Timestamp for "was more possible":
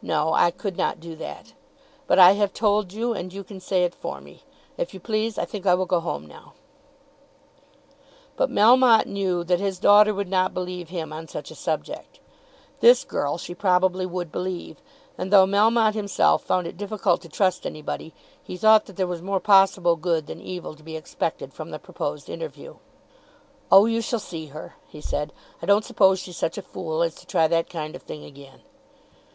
19.06-19.94